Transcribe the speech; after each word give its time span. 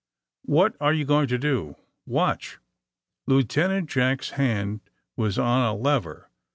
^^What 0.49 0.73
are 0.79 0.95
yon 0.95 1.05
going 1.05 1.27
to 1.27 1.37
do?" 1.37 1.75
*^ 1.79 1.83
Watch!" 2.07 2.57
Lieutenant 3.27 3.87
Jack's 3.87 4.31
hand 4.31 4.81
was 5.15 5.37
on 5.37 5.61
a 5.63 5.75
lever. 5.75 6.31